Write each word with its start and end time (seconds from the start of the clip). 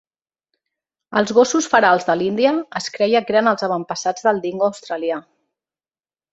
Els 1.21 1.33
gossos 1.39 1.67
ferals 1.73 2.07
de 2.07 2.15
l’Índia 2.23 2.55
es 2.81 2.89
creia 2.97 3.23
que 3.29 3.37
eren 3.37 3.53
els 3.53 3.69
avantpassats 3.69 4.29
del 4.31 4.45
Dingo 4.49 4.69
australià. 4.73 5.23